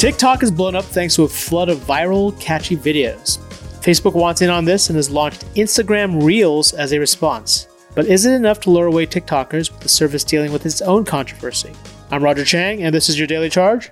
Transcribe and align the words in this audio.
TikTok 0.00 0.40
has 0.40 0.50
blown 0.50 0.74
up 0.74 0.86
thanks 0.86 1.14
to 1.16 1.24
a 1.24 1.28
flood 1.28 1.68
of 1.68 1.76
viral, 1.80 2.40
catchy 2.40 2.74
videos. 2.74 3.36
Facebook 3.82 4.14
wants 4.14 4.40
in 4.40 4.48
on 4.48 4.64
this 4.64 4.88
and 4.88 4.96
has 4.96 5.10
launched 5.10 5.44
Instagram 5.56 6.24
Reels 6.24 6.72
as 6.72 6.94
a 6.94 6.98
response. 6.98 7.68
But 7.94 8.06
is 8.06 8.24
it 8.24 8.32
enough 8.32 8.60
to 8.60 8.70
lure 8.70 8.86
away 8.86 9.04
TikTokers 9.04 9.70
with 9.70 9.80
the 9.80 9.90
service 9.90 10.24
dealing 10.24 10.52
with 10.52 10.64
its 10.64 10.80
own 10.80 11.04
controversy? 11.04 11.74
I'm 12.10 12.24
Roger 12.24 12.46
Cheng, 12.46 12.82
and 12.82 12.94
this 12.94 13.10
is 13.10 13.18
your 13.18 13.26
Daily 13.26 13.50
Charge. 13.50 13.90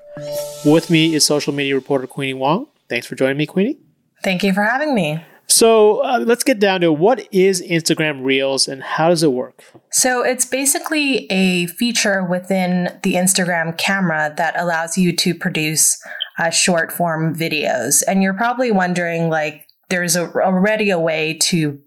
With 0.65 0.89
me 0.89 1.15
is 1.15 1.27
social 1.27 1.52
media 1.52 1.75
reporter 1.75 2.07
Queenie 2.07 2.33
Wong. 2.33 2.69
Thanks 2.88 3.06
for 3.06 3.15
joining 3.15 3.37
me, 3.37 3.45
Queenie. 3.45 3.77
Thank 4.25 4.43
you 4.43 4.55
for 4.55 4.62
having 4.62 4.95
me. 4.95 5.23
So 5.59 6.05
uh, 6.05 6.23
let's 6.25 6.45
get 6.45 6.61
down 6.61 6.83
to 6.83 6.93
what 6.93 7.27
is 7.33 7.61
Instagram 7.61 8.25
Reels 8.25 8.69
and 8.69 8.81
how 8.81 9.09
does 9.09 9.25
it 9.25 9.33
work? 9.33 9.65
So 9.91 10.23
it's 10.23 10.45
basically 10.45 11.27
a 11.33 11.67
feature 11.67 12.23
within 12.23 12.97
the 13.03 13.15
Instagram 13.15 13.77
camera 13.77 14.33
that 14.37 14.55
allows 14.57 14.97
you 14.97 15.16
to 15.16 15.35
produce 15.35 16.01
uh, 16.39 16.51
short 16.51 16.93
form 16.93 17.35
videos. 17.35 18.05
And 18.07 18.23
you're 18.23 18.35
probably 18.35 18.71
wondering, 18.71 19.30
like, 19.30 19.66
there's 19.89 20.15
a, 20.15 20.30
already 20.30 20.91
a 20.91 20.99
way 21.01 21.37
to 21.43 21.80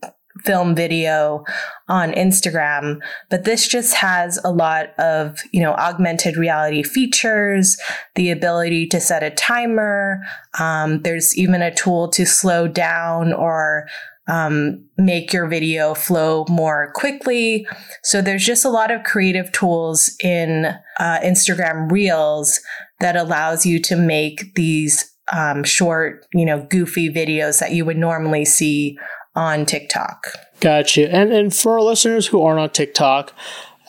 film 0.46 0.76
video 0.76 1.44
on 1.88 2.12
Instagram, 2.14 3.00
but 3.30 3.44
this 3.44 3.68
just 3.68 3.94
has 3.96 4.40
a 4.44 4.52
lot 4.52 4.98
of, 5.00 5.40
you 5.52 5.62
know, 5.62 5.74
augmented 5.74 6.38
reality 6.38 6.84
features, 6.84 7.78
the 8.16 8.32
ability 8.32 8.88
to 8.88 9.00
set 9.00 9.24
a 9.24 9.30
timer. 9.32 10.22
Um, 10.60 11.02
there's 11.02 11.38
even 11.38 11.62
a 11.62 11.74
tool 11.74 12.10
to 12.12 12.26
slow 12.26 12.68
down 12.68 13.34
or 13.34 13.88
um, 14.28 14.84
make 14.98 15.34
your 15.34 15.48
video 15.48 15.94
flow 15.94 16.46
more 16.48 16.92
quickly. 16.96 17.68
So 18.04 18.22
there's 18.22 18.46
just 18.46 18.64
a 18.64 18.70
lot 18.70 18.92
of 18.92 19.04
creative 19.04 19.52
tools 19.52 20.16
in 20.24 20.66
uh, 21.00 21.20
Instagram 21.20 21.92
Reels 21.92 22.62
that 23.00 23.16
allows 23.16 23.66
you 23.66 23.82
to 23.82 23.96
make 23.96 24.54
these 24.56 25.12
um, 25.34 25.64
short, 25.64 26.26
you 26.34 26.46
know, 26.46 26.66
goofy 26.70 27.10
videos 27.10 27.60
that 27.60 27.72
you 27.72 27.84
would 27.86 27.98
normally 27.98 28.46
see 28.46 28.98
on 29.36 29.66
TikTok. 29.66 30.28
Gotcha. 30.60 31.14
And 31.14 31.32
and 31.32 31.56
for 31.56 31.74
our 31.74 31.82
listeners 31.82 32.28
who 32.28 32.42
aren't 32.42 32.60
on 32.60 32.70
TikTok, 32.70 33.34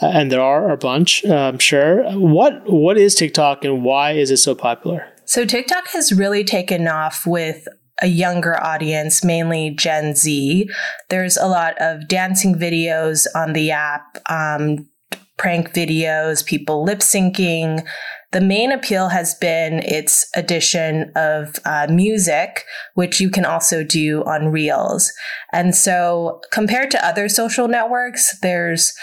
uh, 0.01 0.07
and 0.07 0.33
there 0.33 0.41
are 0.41 0.71
a 0.71 0.77
bunch, 0.77 1.25
uh, 1.25 1.35
I'm 1.35 1.59
sure. 1.59 2.05
What 2.13 2.63
what 2.67 2.97
is 2.99 3.15
TikTok 3.15 3.65
and 3.65 3.85
why 3.85 4.13
is 4.13 4.31
it 4.31 4.39
so 4.39 4.55
popular? 4.55 5.07
So 5.25 5.45
TikTok 5.45 5.89
has 5.89 6.13
really 6.13 6.45
taken 6.45 6.89
off 6.89 7.27
with 7.27 7.67
a 8.01 8.07
younger 8.07 8.61
audience, 8.63 9.23
mainly 9.25 9.71
Gen 9.71 10.15
Z. 10.15 10.69
There's 11.09 11.37
a 11.37 11.47
lot 11.47 11.75
of 11.79 12.09
dancing 12.09 12.55
videos 12.55 13.27
on 13.35 13.53
the 13.53 13.71
app, 13.71 14.19
um, 14.29 14.89
prank 15.37 15.73
videos, 15.73 16.45
people 16.45 16.85
lip 16.85 16.99
syncing. 16.99 17.87
The 18.33 18.41
main 18.41 18.73
appeal 18.73 19.09
has 19.09 19.35
been 19.35 19.81
its 19.81 20.27
addition 20.35 21.13
of 21.15 21.57
uh, 21.65 21.87
music, 21.91 22.65
which 22.95 23.21
you 23.21 23.31
can 23.31 23.45
also 23.45 23.85
do 23.85 24.25
on 24.25 24.49
Reels. 24.49 25.13
And 25.53 25.75
so, 25.75 26.41
compared 26.51 26.91
to 26.93 27.07
other 27.07 27.29
social 27.29 27.69
networks, 27.69 28.39
there's 28.41 28.95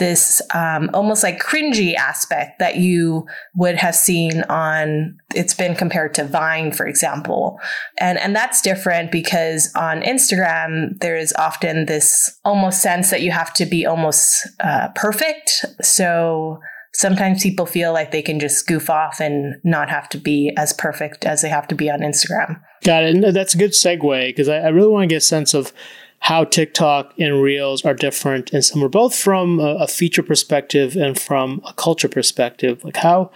this 0.00 0.40
um, 0.54 0.90
almost 0.94 1.22
like 1.22 1.40
cringy 1.40 1.94
aspect 1.94 2.58
that 2.58 2.76
you 2.76 3.26
would 3.54 3.76
have 3.76 3.94
seen 3.94 4.42
on 4.44 5.16
it's 5.34 5.54
been 5.54 5.76
compared 5.76 6.14
to 6.14 6.24
vine 6.24 6.72
for 6.72 6.86
example 6.86 7.60
and 7.98 8.18
and 8.18 8.34
that's 8.34 8.62
different 8.62 9.12
because 9.12 9.70
on 9.76 10.00
instagram 10.00 10.98
there 11.00 11.16
is 11.16 11.34
often 11.38 11.84
this 11.84 12.38
almost 12.44 12.80
sense 12.80 13.10
that 13.10 13.20
you 13.20 13.30
have 13.30 13.52
to 13.52 13.66
be 13.66 13.84
almost 13.84 14.48
uh, 14.60 14.88
perfect 14.94 15.66
so 15.82 16.58
sometimes 16.92 17.42
people 17.42 17.66
feel 17.66 17.92
like 17.92 18.10
they 18.10 18.22
can 18.22 18.40
just 18.40 18.66
goof 18.66 18.90
off 18.90 19.20
and 19.20 19.56
not 19.64 19.90
have 19.90 20.08
to 20.10 20.18
be 20.18 20.52
as 20.56 20.72
perfect 20.72 21.24
as 21.24 21.42
they 21.42 21.48
have 21.48 21.68
to 21.68 21.74
be 21.74 21.90
on 21.90 22.00
Instagram. 22.00 22.60
Got 22.84 23.04
it. 23.04 23.14
And 23.14 23.24
that's 23.36 23.54
a 23.54 23.58
good 23.58 23.72
segue 23.72 24.28
because 24.28 24.48
I, 24.48 24.58
I, 24.58 24.68
really 24.68 24.88
want 24.88 25.04
to 25.04 25.06
get 25.06 25.18
a 25.18 25.20
sense 25.20 25.54
of 25.54 25.72
how 26.20 26.44
TikTok 26.44 27.14
and 27.18 27.42
Reels 27.42 27.84
are 27.84 27.94
different 27.94 28.52
and 28.52 28.64
some 28.64 28.82
are 28.82 28.88
both 28.88 29.14
from 29.14 29.60
a, 29.60 29.76
a 29.76 29.86
feature 29.86 30.22
perspective 30.22 30.96
and 30.96 31.18
from 31.18 31.62
a 31.66 31.72
culture 31.72 32.08
perspective. 32.08 32.82
Like 32.84 32.96
how 32.96 33.30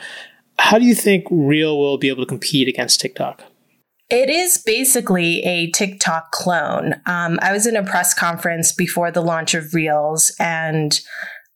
how 0.59 0.79
do 0.79 0.85
you 0.85 0.95
think 0.95 1.25
Reel 1.31 1.79
will 1.79 1.99
be 1.99 2.09
able 2.09 2.23
to 2.23 2.29
compete 2.29 2.69
against 2.69 3.01
TikTok? 3.01 3.43
It 4.11 4.29
is 4.29 4.63
basically 4.65 5.43
a 5.43 5.71
TikTok 5.71 6.31
clone. 6.31 6.95
Um, 7.07 7.39
I 7.43 7.53
was 7.53 7.67
in 7.67 7.75
a 7.75 7.83
press 7.83 8.13
conference 8.13 8.71
before 8.71 9.11
the 9.11 9.23
launch 9.23 9.55
of 9.55 9.73
Reels, 9.75 10.35
and 10.39 11.01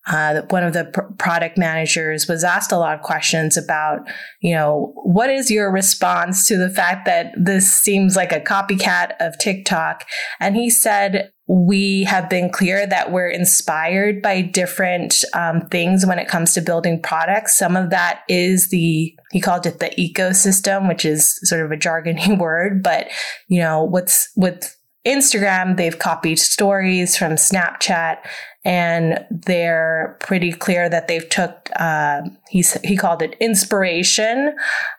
uh, 0.08 0.42
one 0.48 0.64
of 0.64 0.72
the 0.72 0.86
pr- 0.86 1.02
product 1.18 1.58
managers 1.58 2.26
was 2.26 2.42
asked 2.42 2.72
a 2.72 2.78
lot 2.78 2.94
of 2.94 3.02
questions 3.02 3.56
about, 3.56 4.00
you 4.40 4.54
know, 4.54 4.92
what 5.04 5.28
is 5.28 5.50
your 5.50 5.70
response 5.70 6.46
to 6.46 6.56
the 6.56 6.70
fact 6.70 7.04
that 7.04 7.32
this 7.36 7.70
seems 7.70 8.16
like 8.16 8.32
a 8.32 8.40
copycat 8.40 9.12
of 9.20 9.38
TikTok? 9.38 10.06
And 10.40 10.56
he 10.56 10.70
said, 10.70 11.30
we 11.46 12.04
have 12.04 12.28
been 12.28 12.50
clear 12.50 12.86
that 12.86 13.12
we're 13.12 13.28
inspired 13.28 14.20
by 14.20 14.42
different 14.42 15.24
um, 15.34 15.62
things 15.68 16.04
when 16.04 16.18
it 16.18 16.28
comes 16.28 16.54
to 16.54 16.60
building 16.60 17.00
products. 17.00 17.56
Some 17.56 17.76
of 17.76 17.90
that 17.90 18.22
is 18.28 18.68
the, 18.70 19.14
he 19.30 19.40
called 19.40 19.66
it 19.66 19.78
the 19.78 19.90
ecosystem, 19.98 20.88
which 20.88 21.04
is 21.04 21.38
sort 21.48 21.64
of 21.64 21.70
a 21.70 21.76
jargony 21.76 22.38
word, 22.38 22.82
but, 22.82 23.08
you 23.46 23.60
know, 23.60 23.84
what's, 23.84 24.30
with 24.36 24.77
Instagram, 25.06 25.76
they've 25.76 25.98
copied 25.98 26.38
stories 26.38 27.16
from 27.16 27.32
Snapchat 27.32 28.18
and 28.64 29.24
they're 29.30 30.18
pretty 30.20 30.52
clear 30.52 30.88
that 30.88 31.08
they've 31.08 31.28
took 31.28 31.70
uh, 31.76 32.20
he 32.50 32.64
he 32.84 32.96
called 32.96 33.22
it 33.22 33.34
inspiration 33.40 34.54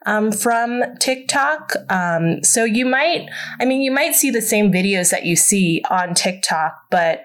um, 0.06 0.32
from 0.32 0.82
TikTok. 1.00 1.74
Um, 1.90 2.44
so 2.44 2.64
you 2.64 2.86
might, 2.86 3.28
I 3.60 3.66
mean, 3.66 3.82
you 3.82 3.92
might 3.92 4.16
see 4.16 4.32
the 4.32 4.42
same 4.42 4.72
videos 4.72 5.12
that 5.12 5.26
you 5.26 5.36
see 5.36 5.84
on 5.90 6.16
TikTok, 6.16 6.74
but 6.90 7.24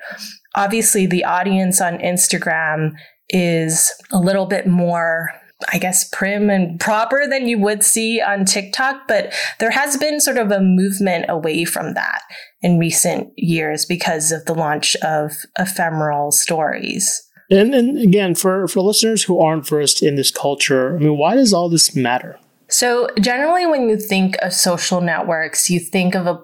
obviously 0.55 1.07
the 1.07 1.25
audience 1.25 1.81
on 1.81 1.99
Instagram 1.99 2.93
is 3.31 3.93
a 4.13 4.19
little 4.19 4.47
bit 4.47 4.67
more 4.67 5.31
I 5.73 5.79
guess, 5.79 6.09
prim 6.11 6.51
and 6.51 6.79
proper 6.79 7.27
than 7.29 7.49
you 7.49 7.59
would 7.59 7.83
see 7.83 8.21
on 8.21 8.45
TikTok. 8.45 9.09
But 9.09 9.33
there 9.61 9.71
has 9.71 9.97
been 9.97 10.21
sort 10.21 10.37
of 10.37 10.51
a 10.51 10.61
movement 10.61 11.27
away 11.29 11.65
from 11.65 11.95
that 11.95 12.21
in 12.65 12.79
recent 12.79 13.31
years 13.37 13.85
because 13.85 14.33
of 14.33 14.47
the 14.47 14.55
launch 14.55 14.97
of 14.97 15.33
ephemeral 15.59 16.33
stories. 16.33 17.29
And, 17.51 17.75
and 17.75 17.99
again, 17.99 18.35
for, 18.35 18.67
for 18.67 18.81
listeners 18.81 19.25
who 19.25 19.39
aren't 19.39 19.69
versed 19.69 20.03
in 20.03 20.17
this 20.17 20.31
culture, 20.31 20.97
I 20.97 20.99
mean, 20.99 21.19
why 21.19 21.35
does 21.35 21.53
all 21.53 21.69
this 21.69 21.95
matter? 21.95 22.39
So, 22.69 23.09
generally, 23.21 23.67
when 23.67 23.91
you 23.91 23.99
think 23.99 24.37
of 24.41 24.55
social 24.55 25.03
networks, 25.03 25.69
you 25.69 25.79
think 25.79 26.15
of 26.15 26.27
a 26.27 26.43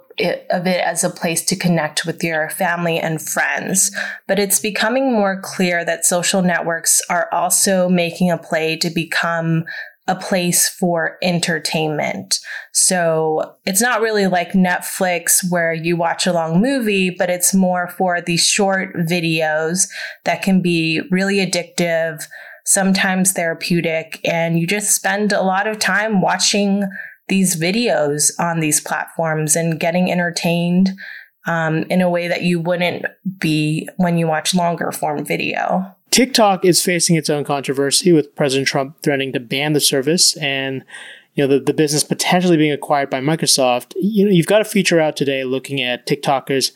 of 0.50 0.66
it 0.66 0.80
as 0.80 1.02
a 1.02 1.08
place 1.08 1.42
to 1.46 1.56
connect 1.56 2.04
with 2.04 2.22
your 2.22 2.50
family 2.50 2.98
and 2.98 3.22
friends. 3.22 3.90
But 4.28 4.38
it's 4.38 4.60
becoming 4.60 5.12
more 5.12 5.40
clear 5.40 5.82
that 5.84 6.04
social 6.04 6.42
networks 6.42 7.00
are 7.08 7.28
also 7.32 7.88
making 7.88 8.30
a 8.30 8.36
play 8.36 8.76
to 8.76 8.90
become 8.90 9.64
a 10.06 10.16
place 10.16 10.68
for 10.68 11.18
entertainment. 11.22 12.40
So 12.72 13.56
it's 13.64 13.80
not 13.80 14.00
really 14.00 14.26
like 14.26 14.52
Netflix 14.52 15.38
where 15.50 15.72
you 15.72 15.96
watch 15.96 16.26
a 16.26 16.32
long 16.32 16.60
movie, 16.60 17.10
but 17.10 17.30
it's 17.30 17.54
more 17.54 17.88
for 17.88 18.20
these 18.20 18.44
short 18.44 18.94
videos 18.96 19.88
that 20.24 20.42
can 20.42 20.62
be 20.62 21.00
really 21.10 21.36
addictive 21.36 22.26
sometimes 22.64 23.32
therapeutic, 23.32 24.20
and 24.24 24.58
you 24.58 24.66
just 24.66 24.94
spend 24.94 25.32
a 25.32 25.42
lot 25.42 25.66
of 25.66 25.78
time 25.78 26.20
watching 26.20 26.84
these 27.28 27.56
videos 27.56 28.30
on 28.38 28.60
these 28.60 28.80
platforms 28.80 29.56
and 29.56 29.80
getting 29.80 30.10
entertained 30.10 30.90
um, 31.46 31.84
in 31.84 32.00
a 32.00 32.10
way 32.10 32.28
that 32.28 32.42
you 32.42 32.60
wouldn't 32.60 33.06
be 33.38 33.88
when 33.96 34.18
you 34.18 34.26
watch 34.26 34.54
longer 34.54 34.92
form 34.92 35.24
video. 35.24 35.96
TikTok 36.10 36.64
is 36.64 36.82
facing 36.82 37.16
its 37.16 37.30
own 37.30 37.44
controversy 37.44 38.12
with 38.12 38.34
President 38.34 38.68
Trump 38.68 39.00
threatening 39.02 39.32
to 39.32 39.40
ban 39.40 39.72
the 39.72 39.80
service 39.80 40.36
and 40.38 40.84
you 41.34 41.46
know 41.46 41.54
the, 41.54 41.60
the 41.60 41.72
business 41.72 42.02
potentially 42.02 42.56
being 42.56 42.72
acquired 42.72 43.10
by 43.10 43.20
Microsoft. 43.20 43.92
You 43.96 44.24
know, 44.26 44.30
you've 44.30 44.46
got 44.46 44.60
a 44.60 44.64
feature 44.64 45.00
out 45.00 45.16
today 45.16 45.44
looking 45.44 45.80
at 45.80 46.06
TikTokers 46.06 46.72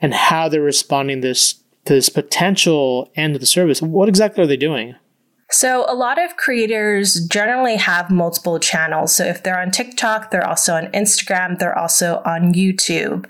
and 0.00 0.14
how 0.14 0.48
they're 0.48 0.62
responding 0.62 1.20
this 1.20 1.54
to 1.84 1.94
this 1.94 2.08
potential 2.08 3.10
end 3.16 3.34
of 3.34 3.40
the 3.40 3.46
service. 3.46 3.82
What 3.82 4.08
exactly 4.08 4.42
are 4.44 4.46
they 4.46 4.56
doing? 4.56 4.94
So, 5.50 5.86
a 5.88 5.94
lot 5.94 6.22
of 6.22 6.36
creators 6.36 7.24
generally 7.26 7.76
have 7.76 8.10
multiple 8.10 8.58
channels. 8.58 9.16
So, 9.16 9.24
if 9.24 9.42
they're 9.42 9.58
on 9.58 9.70
TikTok, 9.70 10.30
they're 10.30 10.46
also 10.46 10.74
on 10.74 10.88
Instagram, 10.88 11.58
they're 11.58 11.76
also 11.76 12.20
on 12.26 12.52
YouTube. 12.52 13.24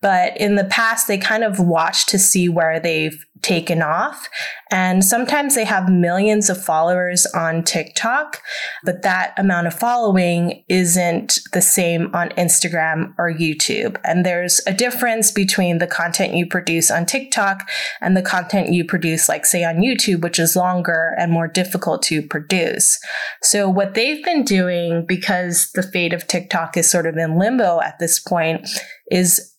But 0.00 0.36
in 0.36 0.54
the 0.54 0.64
past, 0.64 1.08
they 1.08 1.18
kind 1.18 1.42
of 1.42 1.58
watch 1.58 2.06
to 2.06 2.18
see 2.18 2.48
where 2.48 2.78
they've 2.78 3.26
taken 3.44 3.82
off. 3.82 4.28
And 4.70 5.04
sometimes 5.04 5.54
they 5.54 5.64
have 5.64 5.88
millions 5.88 6.48
of 6.48 6.62
followers 6.62 7.26
on 7.26 7.62
TikTok, 7.62 8.40
but 8.82 9.02
that 9.02 9.34
amount 9.38 9.66
of 9.66 9.74
following 9.74 10.64
isn't 10.68 11.38
the 11.52 11.60
same 11.60 12.10
on 12.14 12.30
Instagram 12.30 13.14
or 13.18 13.30
YouTube. 13.30 13.98
And 14.02 14.24
there's 14.24 14.60
a 14.66 14.72
difference 14.72 15.30
between 15.30 15.78
the 15.78 15.86
content 15.86 16.34
you 16.34 16.46
produce 16.46 16.90
on 16.90 17.04
TikTok 17.04 17.68
and 18.00 18.16
the 18.16 18.22
content 18.22 18.72
you 18.72 18.84
produce, 18.84 19.28
like 19.28 19.44
say 19.44 19.62
on 19.62 19.76
YouTube, 19.76 20.22
which 20.22 20.38
is 20.38 20.56
longer 20.56 21.14
and 21.18 21.30
more 21.30 21.46
difficult 21.46 22.02
to 22.04 22.22
produce. 22.22 22.98
So 23.42 23.68
what 23.68 23.94
they've 23.94 24.24
been 24.24 24.44
doing, 24.44 25.04
because 25.06 25.70
the 25.74 25.82
fate 25.82 26.14
of 26.14 26.26
TikTok 26.26 26.78
is 26.78 26.90
sort 26.90 27.06
of 27.06 27.16
in 27.18 27.38
limbo 27.38 27.80
at 27.80 27.98
this 27.98 28.18
point, 28.18 28.66
is 29.10 29.53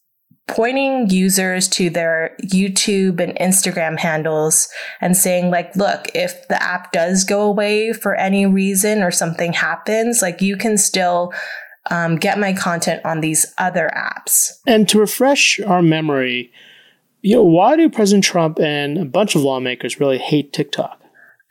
pointing 0.48 1.10
users 1.10 1.68
to 1.68 1.90
their 1.90 2.36
YouTube 2.44 3.20
and 3.20 3.36
Instagram 3.38 3.98
handles 3.98 4.70
and 5.02 5.18
saying, 5.18 5.50
like, 5.50 5.76
look, 5.76 6.08
if 6.14 6.48
the 6.48 6.62
app 6.62 6.92
does 6.92 7.24
go 7.24 7.42
away 7.42 7.94
for 7.94 8.16
any 8.16 8.46
reason 8.46 9.02
or 9.02 9.12
something 9.12 9.54
happens, 9.54 10.22
like, 10.22 10.42
you 10.42 10.56
can 10.56 10.78
still 10.78 11.34
um, 11.90 12.16
get 12.16 12.40
my 12.40 12.54
content 12.54 13.04
on 13.06 13.22
these 13.22 13.54
other 13.58 13.92
apps. 13.96 14.52
And 14.68 14.88
to 14.90 15.00
refresh 15.00 15.60
our 15.62 15.82
memory, 15.82 16.52
you 17.22 17.36
know, 17.36 17.44
why 17.44 17.76
do 17.76 17.90
President 17.90 18.24
Trump 18.24 18.60
and 18.60 18.98
a 18.98 19.06
bunch 19.06 19.36
of 19.36 19.42
lawmakers 19.42 20.00
really 20.00 20.20
hate 20.20 20.54
TikTok? 20.54 21.02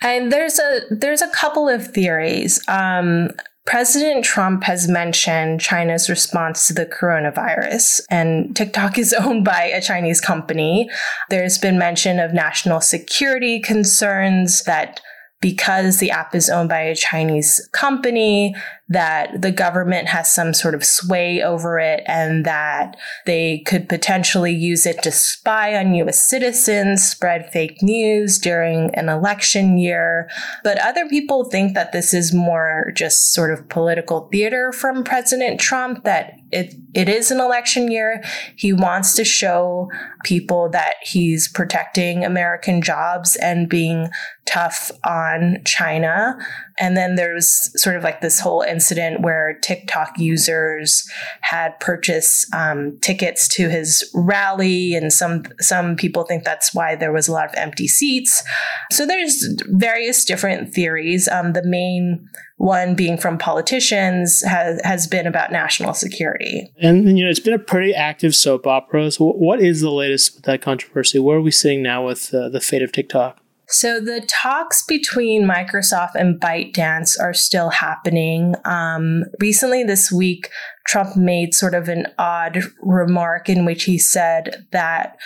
And 0.03 0.31
there's 0.31 0.59
a 0.59 0.81
there's 0.91 1.23
a 1.23 1.29
couple 1.31 1.69
of 1.69 1.87
theories. 1.87 2.63
Um, 2.69 3.31
President 3.67 4.25
Trump 4.25 4.65
has 4.65 4.89
mentioned 4.89 5.61
China's 5.61 6.11
response 6.11 6.67
to 6.67 6.75
the 6.75 6.85
coronavirus, 6.85 8.03
and 8.11 8.55
TikTok 8.55 8.99
is 8.99 9.13
owned 9.19 9.45
by 9.45 9.63
a 9.63 9.81
Chinese 9.81 10.21
company. 10.21 10.91
There's 11.31 11.59
been 11.59 11.79
mention 11.79 12.19
of 12.19 12.35
national 12.35 12.81
security 12.81 13.61
concerns 13.61 14.65
that 14.65 15.01
because 15.41 15.99
the 15.99 16.11
app 16.11 16.35
is 16.35 16.49
owned 16.49 16.71
by 16.71 16.81
a 16.81 16.95
Chinese 16.95 17.69
company, 17.73 18.55
that 18.89 19.41
the 19.41 19.51
government 19.51 20.09
has 20.09 20.33
some 20.33 20.53
sort 20.53 20.75
of 20.75 20.85
sway 20.85 21.43
over 21.43 21.79
it 21.79 22.03
and 22.07 22.45
that 22.45 22.97
they 23.25 23.63
could 23.67 23.89
potentially 23.89 24.53
use 24.53 24.85
it 24.85 25.03
to 25.03 25.11
spy 25.11 25.75
on 25.75 25.95
US 25.95 26.23
citizens, 26.23 27.03
spread 27.03 27.51
fake 27.51 27.83
news 27.83 28.39
during 28.39 28.95
an 28.95 29.09
election 29.09 29.79
year. 29.79 30.29
But 30.63 30.79
other 30.79 31.09
people 31.09 31.45
think 31.45 31.75
that 31.75 31.93
this 31.93 32.13
is 32.13 32.35
more 32.35 32.93
just 32.95 33.33
sort 33.33 33.51
of 33.51 33.69
political 33.71 34.29
theater 34.31 34.71
from 34.71 35.03
President 35.03 35.59
Trump, 35.59 36.05
that 36.05 36.35
it, 36.53 36.75
it 36.95 37.09
is 37.09 37.31
an 37.31 37.41
election 37.41 37.91
year. 37.91 38.23
He 38.57 38.73
wants 38.73 39.15
to 39.17 39.25
show 39.25 39.91
people 40.25 40.69
that 40.71 40.97
he's 41.03 41.49
protecting 41.49 42.25
American 42.25 42.83
jobs 42.83 43.35
and 43.37 43.69
being 43.69 44.09
tough 44.47 44.93
on 45.05 45.59
China. 45.65 46.39
And 46.79 46.97
then 46.97 47.15
there's 47.15 47.71
sort 47.81 47.97
of 47.97 48.05
like 48.05 48.21
this 48.21 48.39
whole 48.39 48.63
incident 48.75 49.23
where 49.23 49.59
TikTok 49.63 50.19
users 50.19 51.09
had 51.43 51.79
purchased 51.81 52.53
um, 52.55 52.99
tickets 53.01 53.47
to 53.49 53.69
his 53.69 54.09
rally, 54.15 54.95
and 54.95 55.13
some 55.13 55.45
some 55.61 55.97
people 55.97 56.25
think 56.25 56.45
that's 56.45 56.75
why 56.75 56.97
there 56.97 57.13
was 57.13 57.29
a 57.29 57.33
lot 57.33 57.47
of 57.47 57.55
empty 57.57 57.87
seats. 57.87 58.43
So 58.91 59.07
there's 59.07 59.47
various 59.69 60.25
different 60.25 60.75
theories. 60.75 61.29
Um, 61.29 61.53
the 61.53 61.65
main 61.65 62.29
one 62.57 62.95
being 62.95 63.19
from 63.19 63.39
politicians 63.39 64.43
has 64.43 64.81
has 64.85 65.07
been 65.07 65.27
about 65.27 65.53
national 65.53 65.95
security. 65.95 66.73
And 66.81 67.19
you 67.19 67.25
know, 67.25 67.31
it's 67.31 67.41
been 67.41 67.55
a 67.55 67.59
pretty 67.59 67.95
active 67.95 68.35
soap 68.35 68.67
opera. 68.67 69.11
So, 69.11 69.33
what 69.33 69.61
is 69.61 69.81
the 69.81 69.91
latest 69.91 70.37
with 70.37 70.45
that 70.45 70.63
controversy? 70.63 71.19
Where 71.19 71.39
are 71.39 71.43
we 71.43 71.51
sitting 71.51 71.83
now 71.83 72.07
with 72.07 72.33
uh, 72.35 72.49
the 72.49 72.61
fate 72.61 72.83
of 72.83 72.93
TikTok? 72.93 73.41
So 73.75 73.99
the 73.99 74.21
talks 74.29 74.85
between 74.85 75.49
Microsoft 75.49 76.15
and 76.15 76.41
ByteDance 76.41 77.19
are 77.21 77.35
still 77.35 77.71
happening. 77.71 78.55
Um, 78.65 79.25
recently, 79.41 79.83
this 79.83 80.13
week, 80.13 80.49
Trump 80.87 81.17
made 81.17 81.55
sort 81.55 81.75
of 81.75 81.89
an 81.89 82.07
odd 82.17 82.63
remark 82.81 83.49
in 83.49 83.65
which 83.65 83.83
he 83.83 83.99
said 83.99 84.65
that 84.71 85.17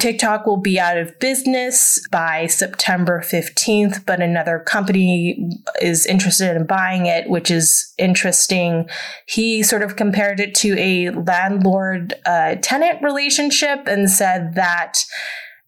TikTok 0.00 0.46
will 0.46 0.56
be 0.56 0.80
out 0.80 0.98
of 0.98 1.16
business 1.20 2.04
by 2.10 2.46
September 2.46 3.20
15th, 3.20 4.04
but 4.04 4.20
another 4.20 4.58
company 4.58 5.48
is 5.80 6.06
interested 6.06 6.56
in 6.56 6.66
buying 6.66 7.06
it, 7.06 7.30
which 7.30 7.52
is 7.52 7.94
interesting. 7.98 8.88
He 9.28 9.62
sort 9.62 9.84
of 9.84 9.94
compared 9.94 10.40
it 10.40 10.56
to 10.56 10.76
a 10.76 11.10
landlord 11.10 12.14
uh, 12.26 12.56
tenant 12.62 13.00
relationship 13.00 13.86
and 13.86 14.10
said 14.10 14.56
that 14.56 15.04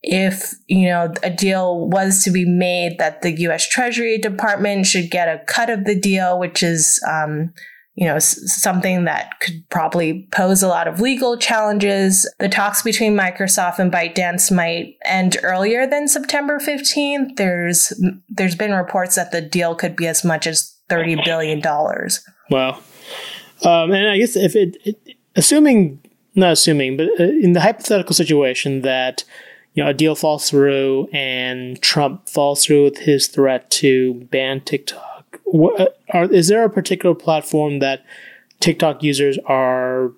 if 0.02 0.54
you 0.66 0.88
know 0.88 1.12
a 1.22 1.30
deal 1.30 1.88
was 1.88 2.22
to 2.24 2.30
be 2.30 2.44
made 2.44 2.98
that 2.98 3.22
the 3.22 3.32
U.S. 3.42 3.68
Treasury 3.68 4.18
Department 4.18 4.86
should 4.86 5.10
get 5.10 5.28
a 5.28 5.44
cut 5.46 5.70
of 5.70 5.84
the 5.84 5.98
deal, 5.98 6.38
which 6.38 6.62
is 6.62 7.02
um, 7.08 7.52
you 7.94 8.06
know 8.06 8.18
something 8.18 9.04
that 9.04 9.40
could 9.40 9.64
probably 9.70 10.28
pose 10.30 10.62
a 10.62 10.68
lot 10.68 10.86
of 10.86 11.00
legal 11.00 11.36
challenges. 11.36 12.32
The 12.38 12.48
talks 12.48 12.82
between 12.82 13.16
Microsoft 13.16 13.80
and 13.80 13.92
ByteDance 13.92 14.54
might 14.54 14.96
end 15.04 15.36
earlier 15.42 15.86
than 15.86 16.06
September 16.06 16.58
15th. 16.58 17.36
There's 17.36 17.92
there's 18.28 18.54
been 18.54 18.72
reports 18.72 19.16
that 19.16 19.32
the 19.32 19.40
deal 19.40 19.74
could 19.74 19.96
be 19.96 20.06
as 20.06 20.24
much 20.24 20.46
as 20.46 20.76
30 20.88 21.22
billion 21.24 21.60
dollars. 21.60 22.20
Wow. 22.50 22.80
Um, 23.64 23.90
and 23.90 24.08
I 24.08 24.18
guess 24.18 24.36
if 24.36 24.54
it, 24.54 24.76
it 24.84 25.16
assuming 25.34 26.00
not 26.36 26.52
assuming, 26.52 26.96
but 26.96 27.08
uh, 27.18 27.24
in 27.24 27.52
the 27.52 27.60
hypothetical 27.60 28.14
situation 28.14 28.82
that 28.82 29.24
you 29.78 29.84
know 29.84 29.90
a 29.90 29.94
deal 29.94 30.16
falls 30.16 30.50
through 30.50 31.06
and 31.12 31.80
Trump 31.80 32.28
falls 32.28 32.64
through 32.64 32.82
with 32.82 32.98
his 32.98 33.28
threat 33.28 33.70
to 33.70 34.14
ban 34.32 34.60
TikTok. 34.60 35.38
What, 35.44 35.80
uh, 35.80 35.88
are, 36.12 36.24
is 36.24 36.48
there 36.48 36.64
a 36.64 36.68
particular 36.68 37.14
platform 37.14 37.78
that 37.78 38.02
TikTok 38.58 39.04
users 39.04 39.38
are 39.46 40.10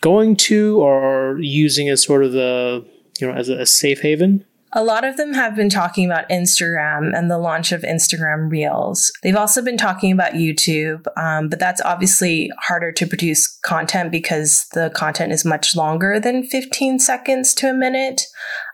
going 0.00 0.34
to 0.36 0.80
or 0.80 1.38
using 1.40 1.88
as 1.88 2.02
sort 2.02 2.24
of 2.24 2.32
the 2.32 2.84
you 3.20 3.28
know 3.28 3.32
as 3.32 3.48
a 3.48 3.64
safe 3.64 4.00
haven? 4.00 4.44
A 4.76 4.84
lot 4.84 5.04
of 5.04 5.16
them 5.16 5.32
have 5.32 5.56
been 5.56 5.70
talking 5.70 6.04
about 6.04 6.28
Instagram 6.28 7.16
and 7.16 7.30
the 7.30 7.38
launch 7.38 7.72
of 7.72 7.80
Instagram 7.80 8.50
Reels. 8.50 9.10
They've 9.22 9.34
also 9.34 9.62
been 9.62 9.78
talking 9.78 10.12
about 10.12 10.34
YouTube, 10.34 11.06
um, 11.16 11.48
but 11.48 11.58
that's 11.58 11.80
obviously 11.80 12.50
harder 12.58 12.92
to 12.92 13.06
produce 13.06 13.58
content 13.64 14.12
because 14.12 14.66
the 14.74 14.90
content 14.90 15.32
is 15.32 15.46
much 15.46 15.74
longer 15.74 16.20
than 16.20 16.44
15 16.44 16.98
seconds 16.98 17.54
to 17.54 17.70
a 17.70 17.72
minute. 17.72 18.20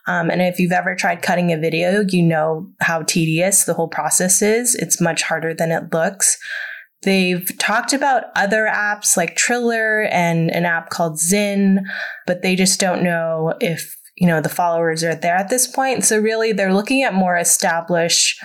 Um, 0.09 0.29
and 0.29 0.43
if 0.43 0.59
you've 0.59 0.73
ever 0.73 0.97
tried 0.97 1.23
cutting 1.23 1.53
a 1.53 1.57
video, 1.57 2.05
you 2.09 2.25
know 2.25 2.69
how 2.81 3.03
tedious 3.03 3.63
the 3.63 3.75
whole 3.75 3.87
process 3.87 4.43
is. 4.43 4.75
It's 4.75 5.01
much 5.01 5.23
harder 5.23 5.55
than 5.55 5.71
it 5.71 5.93
looks. 5.93 6.37
They've 7.03 7.49
talked 7.59 7.93
about 7.93 8.25
other 8.35 8.69
apps 8.69 9.17
like 9.17 9.37
Triller 9.37 10.03
and 10.11 10.51
an 10.51 10.65
app 10.65 10.91
called 10.91 11.21
Zynn, 11.21 11.85
but 12.27 12.43
they 12.43 12.57
just 12.57 12.81
don't 12.81 13.05
know 13.05 13.55
if, 13.61 13.97
you 14.23 14.29
know, 14.29 14.41
the 14.41 14.49
followers 14.49 15.03
are 15.03 15.15
there 15.15 15.37
at 15.37 15.51
this 15.51 15.67
point. 15.67 16.05
So 16.05 16.19
really 16.19 16.53
they're 16.53 16.73
looking 16.73 17.03
at 17.03 17.13
more 17.13 17.37
established 17.37 18.43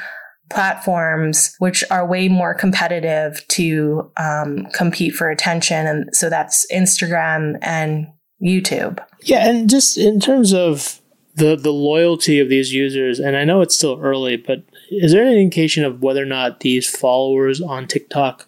platforms 0.50 1.54
which 1.60 1.84
are 1.92 2.08
way 2.08 2.30
more 2.30 2.54
competitive 2.54 3.46
to 3.50 4.10
um, 4.18 4.66
compete 4.74 5.14
for 5.14 5.30
attention 5.30 5.86
and 5.86 6.16
so 6.16 6.30
that's 6.30 6.66
instagram 6.72 7.58
and 7.62 8.08
youtube 8.42 8.98
yeah 9.24 9.46
and 9.46 9.70
just 9.70 9.98
in 9.98 10.22
terms 10.22 10.54
of 10.54 11.02
the 11.38 11.56
the 11.56 11.72
loyalty 11.72 12.40
of 12.40 12.50
these 12.50 12.74
users, 12.74 13.20
and 13.20 13.38
I 13.38 13.46
know 13.46 13.62
it's 13.62 13.76
still 13.76 14.00
early, 14.02 14.38
but 14.38 14.64
is 14.90 15.12
there 15.12 15.24
any 15.24 15.42
indication 15.42 15.86
of 15.86 16.02
whether 16.02 16.24
or 16.24 16.26
not 16.26 16.62
these 16.62 16.90
followers 16.90 17.62
on 17.62 17.88
TikTok 17.88 18.48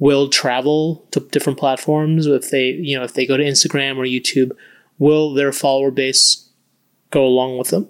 will 0.00 0.28
travel 0.28 1.06
to 1.12 1.20
different 1.20 1.60
platforms? 1.60 2.26
If 2.26 2.50
they, 2.50 2.70
you 2.70 2.98
know, 2.98 3.04
if 3.04 3.14
they 3.14 3.24
go 3.24 3.36
to 3.36 3.44
Instagram 3.44 3.98
or 3.98 4.02
YouTube, 4.02 4.50
will 4.98 5.32
their 5.32 5.52
follower 5.52 5.92
base 5.92 6.48
go 7.14 7.24
along 7.24 7.56
with 7.56 7.68
them? 7.68 7.88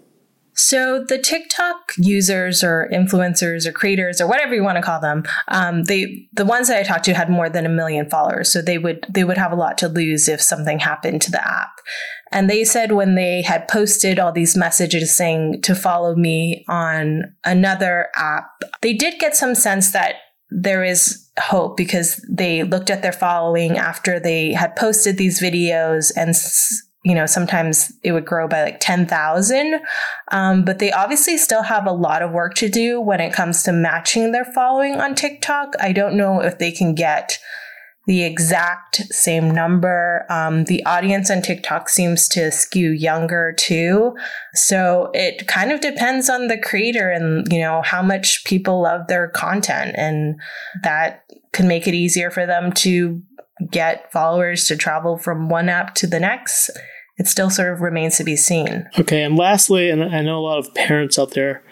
So 0.56 1.04
the 1.04 1.18
TikTok 1.18 1.94
users 1.96 2.62
or 2.62 2.88
influencers 2.92 3.66
or 3.66 3.72
creators 3.72 4.20
or 4.20 4.28
whatever 4.28 4.54
you 4.54 4.62
want 4.62 4.76
to 4.76 4.82
call 4.82 5.00
them, 5.00 5.24
um, 5.48 5.82
they 5.84 6.28
the 6.32 6.44
ones 6.44 6.68
that 6.68 6.78
I 6.78 6.84
talked 6.84 7.04
to 7.06 7.14
had 7.14 7.28
more 7.28 7.48
than 7.48 7.66
a 7.66 7.68
million 7.68 8.08
followers, 8.08 8.52
so 8.52 8.62
they 8.62 8.78
would 8.78 9.04
they 9.12 9.24
would 9.24 9.36
have 9.36 9.50
a 9.50 9.56
lot 9.56 9.78
to 9.78 9.88
lose 9.88 10.28
if 10.28 10.40
something 10.40 10.78
happened 10.78 11.22
to 11.22 11.32
the 11.32 11.44
app. 11.44 11.80
And 12.30 12.48
they 12.48 12.64
said 12.64 12.92
when 12.92 13.16
they 13.16 13.42
had 13.42 13.66
posted 13.66 14.20
all 14.20 14.32
these 14.32 14.56
messages 14.56 15.16
saying 15.16 15.62
to 15.62 15.74
follow 15.74 16.14
me 16.14 16.64
on 16.68 17.34
another 17.44 18.08
app, 18.14 18.48
they 18.80 18.92
did 18.92 19.18
get 19.18 19.36
some 19.36 19.56
sense 19.56 19.90
that 19.90 20.16
there 20.50 20.84
is 20.84 21.28
hope 21.38 21.76
because 21.76 22.24
they 22.30 22.62
looked 22.62 22.90
at 22.90 23.02
their 23.02 23.12
following 23.12 23.76
after 23.76 24.20
they 24.20 24.52
had 24.52 24.76
posted 24.76 25.16
these 25.16 25.42
videos 25.42 26.12
and 26.16 26.36
you 27.04 27.14
know 27.14 27.26
sometimes 27.26 27.92
it 28.02 28.12
would 28.12 28.24
grow 28.24 28.48
by 28.48 28.62
like 28.62 28.80
10,000 28.80 29.80
um, 30.32 30.64
but 30.64 30.78
they 30.78 30.90
obviously 30.92 31.36
still 31.36 31.62
have 31.62 31.86
a 31.86 31.92
lot 31.92 32.22
of 32.22 32.32
work 32.32 32.54
to 32.54 32.68
do 32.68 33.00
when 33.00 33.20
it 33.20 33.32
comes 33.32 33.62
to 33.62 33.72
matching 33.72 34.32
their 34.32 34.44
following 34.44 34.94
on 34.94 35.14
TikTok 35.14 35.74
I 35.80 35.92
don't 35.92 36.16
know 36.16 36.40
if 36.40 36.58
they 36.58 36.72
can 36.72 36.94
get 36.94 37.38
the 38.06 38.22
exact 38.22 38.96
same 39.10 39.50
number. 39.50 40.26
Um, 40.28 40.64
the 40.64 40.84
audience 40.84 41.30
on 41.30 41.40
TikTok 41.40 41.88
seems 41.88 42.28
to 42.28 42.50
skew 42.50 42.90
younger 42.90 43.54
too. 43.56 44.14
So 44.54 45.10
it 45.14 45.46
kind 45.46 45.72
of 45.72 45.80
depends 45.80 46.28
on 46.28 46.48
the 46.48 46.58
creator 46.58 47.10
and, 47.10 47.50
you 47.50 47.60
know, 47.60 47.80
how 47.82 48.02
much 48.02 48.44
people 48.44 48.82
love 48.82 49.06
their 49.06 49.28
content. 49.28 49.94
And 49.96 50.38
that 50.82 51.24
can 51.52 51.66
make 51.66 51.88
it 51.88 51.94
easier 51.94 52.30
for 52.30 52.44
them 52.44 52.72
to 52.72 53.22
get 53.70 54.10
followers 54.12 54.66
to 54.68 54.76
travel 54.76 55.16
from 55.16 55.48
one 55.48 55.68
app 55.68 55.94
to 55.96 56.06
the 56.06 56.20
next. 56.20 56.70
It 57.16 57.28
still 57.28 57.50
sort 57.50 57.72
of 57.72 57.80
remains 57.80 58.16
to 58.16 58.24
be 58.24 58.36
seen. 58.36 58.88
Okay. 58.98 59.22
And 59.22 59.36
lastly, 59.36 59.90
and 59.90 60.02
I 60.02 60.22
know 60.22 60.38
a 60.38 60.40
lot 60.40 60.58
of 60.58 60.74
parents 60.74 61.18
out 61.18 61.32
there 61.32 61.62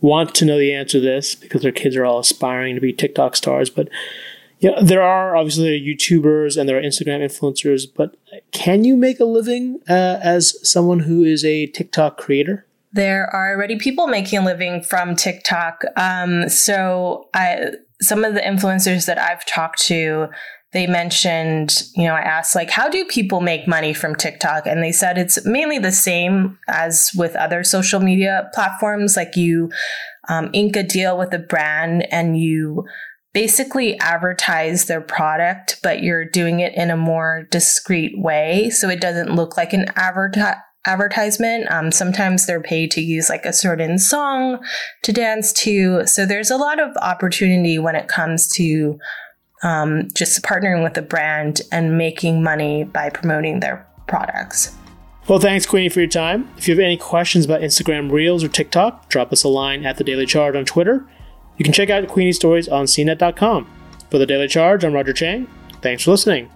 want 0.00 0.34
to 0.34 0.44
know 0.44 0.58
the 0.58 0.74
answer 0.74 0.98
to 0.98 1.00
this 1.00 1.34
because 1.34 1.62
their 1.62 1.72
kids 1.72 1.96
are 1.96 2.04
all 2.04 2.18
aspiring 2.18 2.74
to 2.74 2.80
be 2.80 2.92
TikTok 2.92 3.36
stars, 3.36 3.70
but 3.70 3.88
yeah, 4.62 4.80
there 4.80 5.02
are 5.02 5.34
obviously 5.36 5.80
YouTubers 5.80 6.56
and 6.56 6.68
there 6.68 6.78
are 6.78 6.82
Instagram 6.82 7.20
influencers, 7.20 7.82
but 7.92 8.16
can 8.52 8.84
you 8.84 8.96
make 8.96 9.18
a 9.18 9.24
living 9.24 9.80
uh, 9.88 10.20
as 10.22 10.56
someone 10.68 11.00
who 11.00 11.24
is 11.24 11.44
a 11.44 11.66
TikTok 11.66 12.16
creator? 12.16 12.64
There 12.92 13.26
are 13.34 13.54
already 13.54 13.76
people 13.76 14.06
making 14.06 14.38
a 14.38 14.44
living 14.44 14.80
from 14.82 15.16
TikTok. 15.16 15.82
Um, 15.96 16.48
so 16.48 17.28
I, 17.34 17.72
some 18.00 18.24
of 18.24 18.34
the 18.34 18.40
influencers 18.40 19.06
that 19.06 19.18
I've 19.18 19.44
talked 19.46 19.80
to, 19.86 20.28
they 20.72 20.86
mentioned, 20.86 21.82
you 21.94 22.04
know, 22.04 22.14
I 22.14 22.20
asked 22.20 22.54
like, 22.54 22.70
how 22.70 22.88
do 22.88 23.04
people 23.04 23.40
make 23.40 23.68
money 23.68 23.92
from 23.92 24.14
TikTok? 24.14 24.66
And 24.66 24.82
they 24.82 24.92
said 24.92 25.18
it's 25.18 25.44
mainly 25.44 25.78
the 25.78 25.92
same 25.92 26.58
as 26.66 27.10
with 27.14 27.36
other 27.36 27.62
social 27.62 28.00
media 28.00 28.50
platforms. 28.54 29.16
Like 29.16 29.36
you 29.36 29.70
um, 30.28 30.48
ink 30.54 30.76
a 30.76 30.82
deal 30.82 31.18
with 31.18 31.34
a 31.34 31.38
brand 31.38 32.06
and 32.10 32.38
you 32.38 32.86
basically 33.34 33.98
advertise 34.00 34.86
their 34.86 35.00
product, 35.00 35.78
but 35.82 36.02
you're 36.02 36.24
doing 36.24 36.60
it 36.60 36.74
in 36.74 36.90
a 36.90 36.96
more 36.96 37.46
discreet 37.50 38.18
way. 38.18 38.70
So 38.70 38.88
it 38.88 39.00
doesn't 39.00 39.34
look 39.34 39.56
like 39.56 39.72
an 39.72 39.86
adverti- 39.96 40.60
advertisement. 40.86 41.70
Um, 41.70 41.92
sometimes 41.92 42.46
they're 42.46 42.62
paid 42.62 42.90
to 42.92 43.00
use 43.00 43.28
like 43.28 43.44
a 43.44 43.52
certain 43.52 43.98
song 43.98 44.58
to 45.02 45.12
dance 45.12 45.52
to. 45.54 46.06
So 46.06 46.26
there's 46.26 46.50
a 46.50 46.56
lot 46.56 46.80
of 46.80 46.96
opportunity 47.00 47.78
when 47.78 47.94
it 47.94 48.08
comes 48.08 48.48
to 48.54 48.98
um, 49.62 50.08
just 50.14 50.42
partnering 50.42 50.82
with 50.82 50.96
a 50.96 51.02
brand 51.02 51.62
and 51.70 51.98
making 51.98 52.42
money 52.42 52.84
by 52.84 53.10
promoting 53.10 53.60
their 53.60 53.86
products. 54.06 54.74
Well, 55.28 55.38
thanks, 55.38 55.66
Queenie, 55.66 55.88
for 55.88 56.00
your 56.00 56.08
time. 56.08 56.50
If 56.58 56.66
you 56.66 56.74
have 56.74 56.82
any 56.82 56.96
questions 56.96 57.44
about 57.44 57.60
Instagram 57.60 58.10
Reels 58.10 58.42
or 58.42 58.48
TikTok, 58.48 59.08
drop 59.08 59.32
us 59.32 59.44
a 59.44 59.48
line 59.48 59.86
at 59.86 59.96
the 59.96 60.04
Daily 60.04 60.26
Charge 60.26 60.56
on 60.56 60.64
Twitter 60.64 61.06
you 61.56 61.64
can 61.64 61.72
check 61.72 61.90
out 61.90 62.08
Queenie's 62.08 62.36
stories 62.36 62.68
on 62.68 62.86
cnet.com. 62.86 63.70
For 64.10 64.18
the 64.18 64.26
Daily 64.26 64.48
Charge, 64.48 64.84
I'm 64.84 64.92
Roger 64.92 65.12
Cheng. 65.12 65.46
Thanks 65.80 66.04
for 66.04 66.10
listening. 66.10 66.50